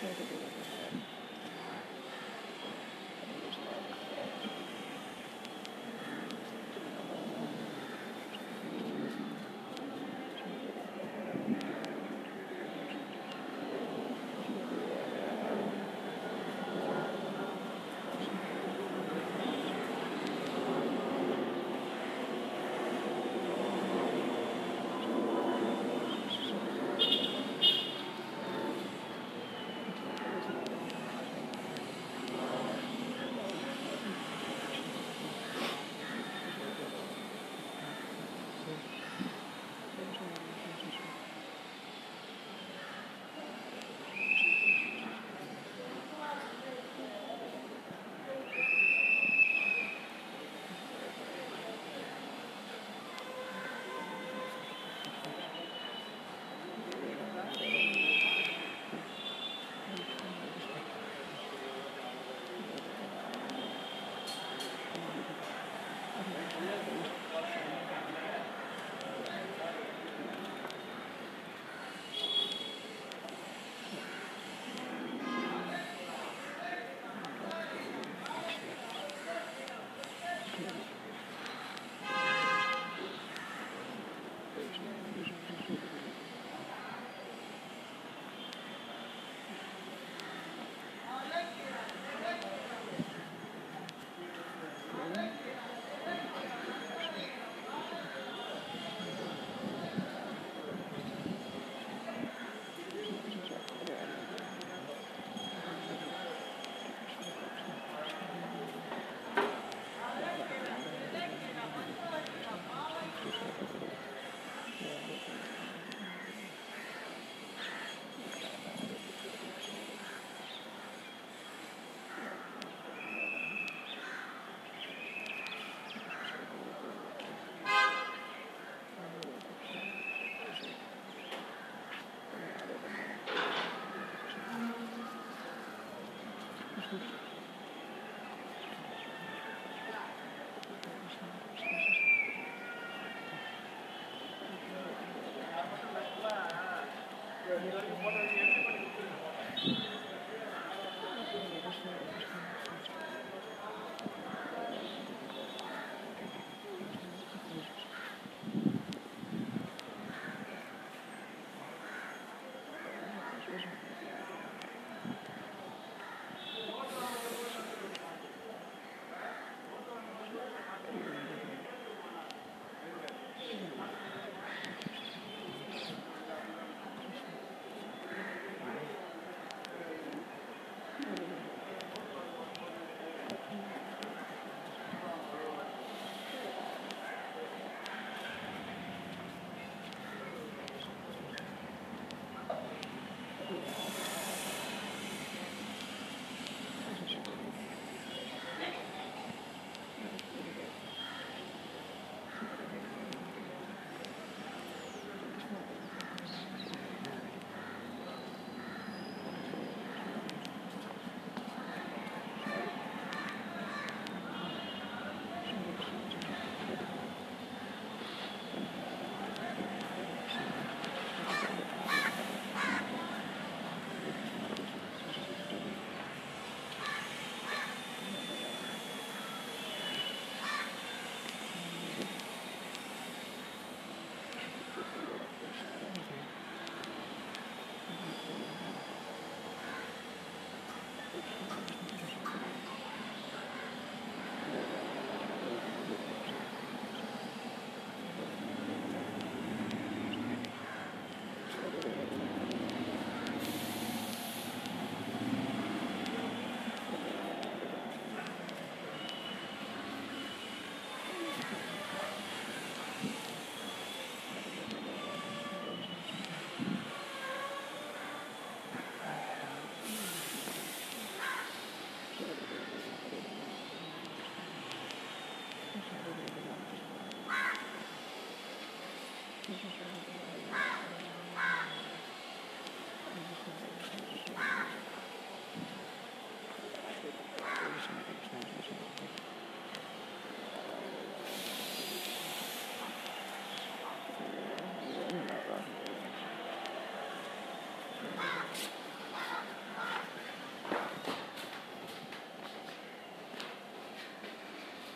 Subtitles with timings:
[0.00, 1.17] share the video with her.